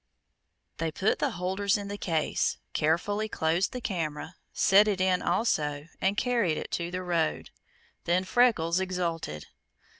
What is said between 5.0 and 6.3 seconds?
also, and